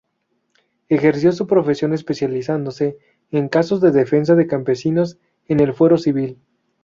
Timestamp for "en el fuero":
5.47-5.99